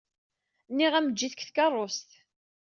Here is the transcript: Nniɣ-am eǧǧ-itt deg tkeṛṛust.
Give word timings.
Nniɣ-am 0.71 1.07
eǧǧ-itt 1.09 1.37
deg 1.39 1.43
tkeṛṛust. 1.49 2.09